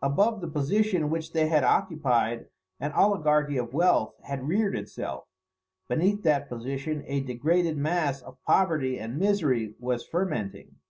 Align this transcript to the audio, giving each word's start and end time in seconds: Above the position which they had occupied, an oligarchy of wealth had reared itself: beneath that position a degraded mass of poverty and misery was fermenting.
Above 0.00 0.40
the 0.40 0.48
position 0.50 1.08
which 1.08 1.30
they 1.32 1.46
had 1.46 1.62
occupied, 1.62 2.48
an 2.80 2.90
oligarchy 2.94 3.56
of 3.56 3.72
wealth 3.72 4.16
had 4.24 4.48
reared 4.48 4.74
itself: 4.74 5.28
beneath 5.86 6.24
that 6.24 6.48
position 6.48 7.04
a 7.06 7.20
degraded 7.20 7.76
mass 7.76 8.22
of 8.22 8.42
poverty 8.44 8.98
and 8.98 9.20
misery 9.20 9.76
was 9.78 10.04
fermenting. 10.04 10.80